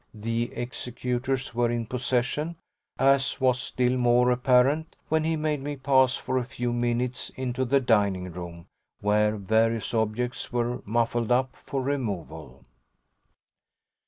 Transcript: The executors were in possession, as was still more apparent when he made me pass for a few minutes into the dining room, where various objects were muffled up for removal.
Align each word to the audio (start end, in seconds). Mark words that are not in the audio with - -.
The 0.15 0.51
executors 0.55 1.53
were 1.53 1.69
in 1.69 1.85
possession, 1.85 2.55
as 2.97 3.39
was 3.39 3.61
still 3.61 3.97
more 3.97 4.31
apparent 4.31 4.95
when 5.09 5.23
he 5.23 5.35
made 5.35 5.61
me 5.61 5.75
pass 5.75 6.15
for 6.17 6.39
a 6.39 6.43
few 6.43 6.73
minutes 6.73 7.29
into 7.35 7.65
the 7.65 7.79
dining 7.79 8.31
room, 8.31 8.65
where 9.01 9.37
various 9.37 9.93
objects 9.93 10.51
were 10.51 10.81
muffled 10.87 11.31
up 11.31 11.55
for 11.55 11.83
removal. 11.83 12.63